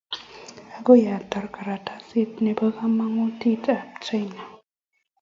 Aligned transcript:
agoi 0.77 1.03
atar 1.17 1.45
karatasit 1.55 2.31
nebo 2.45 2.63
kamanutiwtab 2.77 3.81
Japan 4.05 4.47